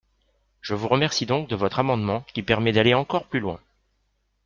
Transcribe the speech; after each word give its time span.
Je 0.61 0.73
vous 0.73 0.87
remercie 0.87 1.27
donc 1.27 1.47
de 1.47 1.55
votre 1.55 1.77
amendement 1.77 2.25
qui 2.33 2.41
permet 2.41 2.71
d’aller 2.71 2.95
encore 2.95 3.27
plus 3.27 3.39
loin. 3.39 3.59